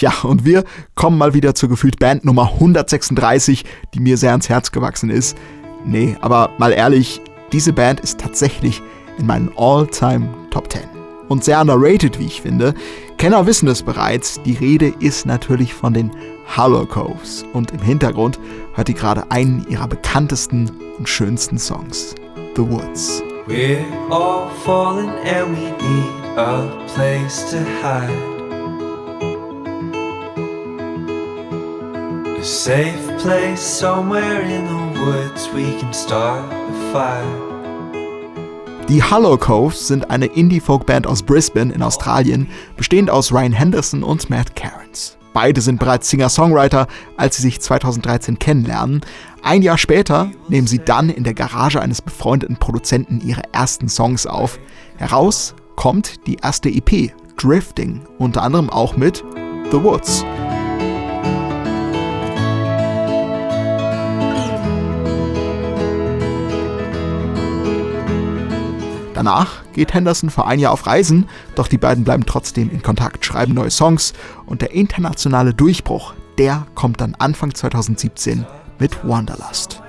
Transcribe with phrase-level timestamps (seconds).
[0.00, 0.64] Ja, und wir
[0.94, 5.36] kommen mal wieder zur gefühlt Band Nummer 136, die mir sehr ans Herz gewachsen ist.
[5.84, 7.20] Nee, aber mal ehrlich,
[7.52, 8.80] diese Band ist tatsächlich
[9.18, 10.82] in meinen All-Time Top 10.
[11.28, 12.74] Und sehr underrated, wie ich finde.
[13.18, 16.10] Kenner wissen es bereits, die Rede ist natürlich von den
[16.56, 17.44] Hollow Coves.
[17.52, 18.40] Und im Hintergrund
[18.74, 22.14] hört ihr gerade einen ihrer bekanntesten und schönsten Songs,
[22.56, 23.22] The Woods.
[23.46, 28.29] We're all falling and we need a place to hide.
[32.40, 37.22] A safe place somewhere in the woods we can start a fire.
[38.88, 44.30] Die Hollow Coves sind eine Indie-Folk-Band aus Brisbane in Australien, bestehend aus Ryan Henderson und
[44.30, 45.18] Matt Cairns.
[45.34, 46.86] Beide sind bereits Singer-Songwriter,
[47.18, 49.02] als sie sich 2013 kennenlernen.
[49.42, 54.26] Ein Jahr später nehmen sie dann in der Garage eines befreundeten Produzenten ihre ersten Songs
[54.26, 54.58] auf.
[54.96, 59.22] Heraus kommt die erste EP, Drifting, unter anderem auch mit
[59.70, 60.24] The Woods.
[69.20, 73.22] Danach geht Henderson für ein Jahr auf Reisen, doch die beiden bleiben trotzdem in Kontakt,
[73.22, 74.14] schreiben neue Songs
[74.46, 78.46] und der internationale Durchbruch, der kommt dann Anfang 2017
[78.78, 79.82] mit Wanderlust.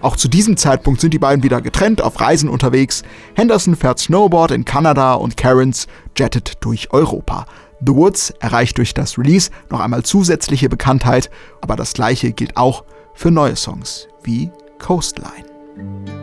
[0.00, 3.04] Auch zu diesem Zeitpunkt sind die beiden wieder getrennt auf Reisen unterwegs.
[3.36, 5.86] Henderson fährt Snowboard in Kanada und Karens
[6.18, 7.46] jettet durch Europa.
[7.86, 11.30] The Woods erreicht durch das Release noch einmal zusätzliche Bekanntheit,
[11.60, 12.82] aber das gleiche gilt auch
[13.14, 16.21] für neue Songs wie Coastline.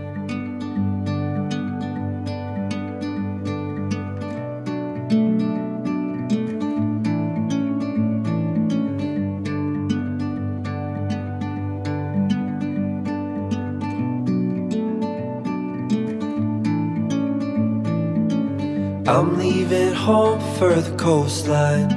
[19.09, 21.89] I'm leaving home for the coastline,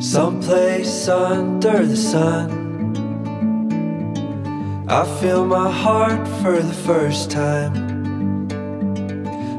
[0.00, 2.62] someplace under the sun.
[4.88, 7.74] I feel my heart for the first time.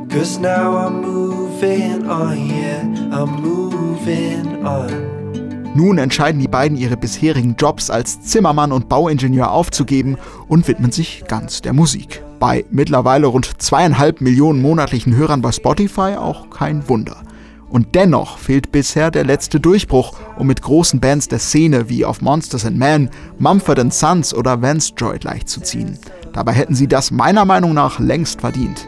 [0.10, 5.74] Cause now I'm moving on, yeah, I'm moving on.
[5.76, 10.16] Nun entscheiden die beiden ihre bisherigen Jobs als Zimmermann und Bauingenieur aufzugeben
[10.48, 12.25] und widmen sich ganz der Musik.
[12.40, 17.24] Bei mittlerweile rund zweieinhalb Millionen monatlichen Hörern bei Spotify auch kein Wunder.
[17.70, 22.22] Und dennoch fehlt bisher der letzte Durchbruch, um mit großen Bands der Szene wie auf
[22.22, 23.10] Monsters and Men,
[23.40, 25.98] Mumford Sons oder Vance Joy gleichzuziehen.
[26.34, 28.88] Dabei hätten sie das meiner Meinung nach längst verdient.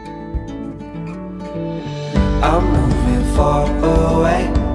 [2.40, 4.67] I'm moving far away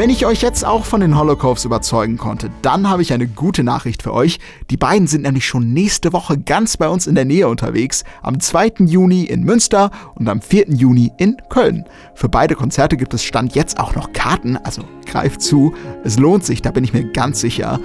[0.00, 3.62] Wenn ich euch jetzt auch von den Holocaust überzeugen konnte, dann habe ich eine gute
[3.62, 4.38] Nachricht für euch.
[4.70, 8.04] Die beiden sind nämlich schon nächste Woche ganz bei uns in der Nähe unterwegs.
[8.22, 8.86] Am 2.
[8.86, 10.70] Juni in Münster und am 4.
[10.70, 11.84] Juni in Köln.
[12.14, 15.74] Für beide Konzerte gibt es Stand jetzt auch noch Karten, also greift zu.
[16.02, 17.78] Es lohnt sich, da bin ich mir ganz sicher.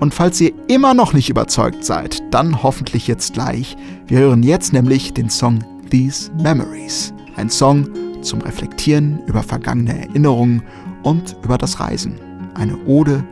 [0.00, 3.76] Und falls ihr immer noch nicht überzeugt seid, dann hoffentlich jetzt gleich.
[4.06, 7.12] Wir hören jetzt nämlich den Song These Memories.
[7.36, 7.90] Ein Song
[8.22, 10.62] zum Reflektieren über vergangene Erinnerungen
[11.02, 12.18] und über das Reisen.
[12.54, 13.24] Eine Ode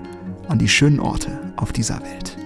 [0.49, 2.37] an die schönen Orte auf dieser Welt.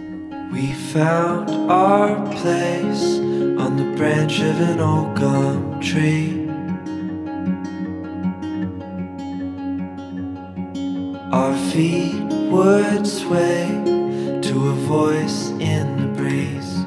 [0.53, 3.21] We found our place
[3.57, 6.49] on the branch of an old gum tree.
[11.33, 12.21] Our feet
[12.51, 13.69] would sway
[14.43, 16.80] to a voice in the breeze.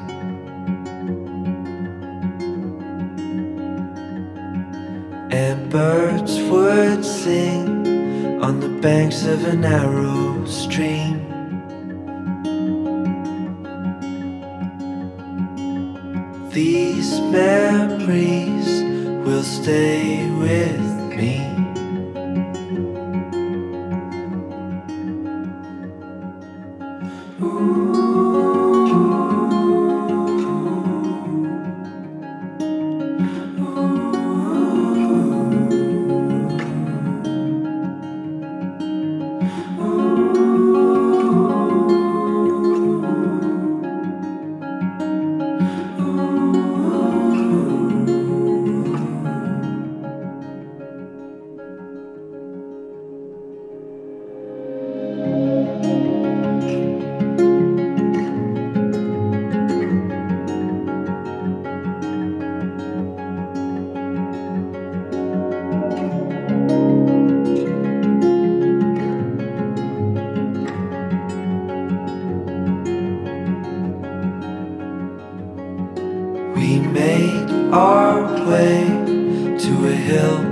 [5.46, 7.68] And birds would sing
[8.42, 11.20] on the banks of a narrow stream.
[16.50, 18.70] These memories
[19.26, 20.83] will stay with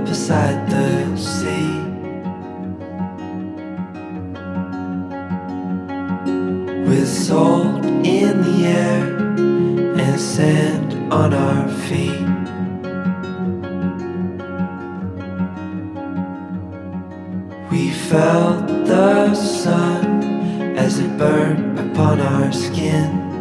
[0.05, 1.81] beside the sea.
[6.87, 9.03] With salt in the air
[9.99, 12.29] and sand on our feet.
[17.71, 23.32] We felt the sun as it burned upon our skin.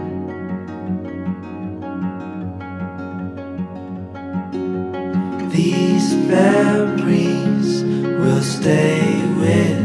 [5.63, 9.80] These memories will stay with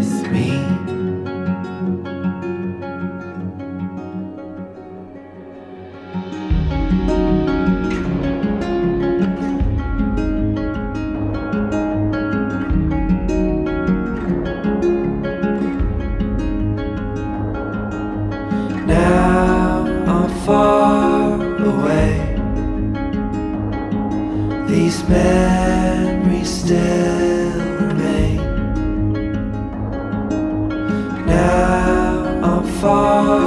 [26.47, 27.51] still
[27.81, 28.37] remain.
[31.27, 33.46] Now I'm far.